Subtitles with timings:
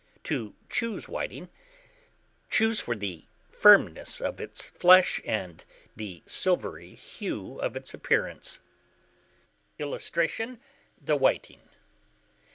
[0.23, 1.47] To CHOOSE WHITING.
[2.49, 5.63] Choose for the firmness of its flesh and
[5.95, 8.57] the silvery hue of its appearance.
[9.77, 10.59] [Illustration:
[10.99, 11.61] THE WHITING.